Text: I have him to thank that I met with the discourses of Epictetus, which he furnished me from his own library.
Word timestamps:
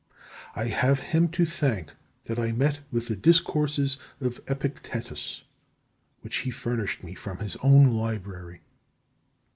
I 0.55 0.65
have 0.65 0.99
him 1.01 1.27
to 1.27 1.45
thank 1.45 1.91
that 2.23 2.39
I 2.39 2.51
met 2.51 2.79
with 2.91 3.05
the 3.05 3.15
discourses 3.15 3.97
of 4.19 4.41
Epictetus, 4.47 5.43
which 6.21 6.37
he 6.37 6.49
furnished 6.49 7.03
me 7.03 7.13
from 7.13 7.37
his 7.37 7.55
own 7.57 7.91
library. 7.93 8.61